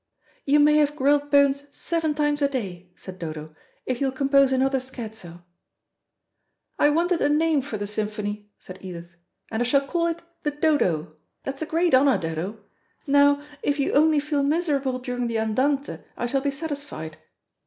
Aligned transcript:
"You 0.47 0.59
may 0.59 0.77
have 0.77 0.95
grilled 0.95 1.29
bones 1.29 1.65
seven 1.73 2.15
times 2.15 2.41
a 2.41 2.47
day," 2.47 2.91
said 2.95 3.19
Dodo, 3.19 3.53
"if 3.85 4.01
you'll 4.01 4.11
compose 4.11 4.51
another 4.51 4.79
scherzo." 4.79 5.43
"I 6.79 6.89
wanted 6.89 7.21
a 7.21 7.29
name 7.29 7.61
for 7.61 7.77
the 7.77 7.85
symphony," 7.85 8.49
said 8.57 8.79
Edith, 8.81 9.11
"and 9.51 9.61
I 9.61 9.63
shall 9.63 9.85
call 9.87 10.07
it 10.07 10.23
the 10.41 10.49
'Dodo.' 10.49 11.17
That's 11.43 11.61
a 11.61 11.67
great 11.67 11.93
honour, 11.93 12.17
Dodo. 12.17 12.61
Now, 13.05 13.43
if 13.61 13.77
you 13.77 13.91
only 13.93 14.19
feel 14.19 14.41
miserable 14.41 14.97
during 14.97 15.27
the 15.27 15.37
'Andante,' 15.37 15.99
I 16.17 16.25
shall 16.25 16.41
be 16.41 16.49
satisfied. 16.49 17.17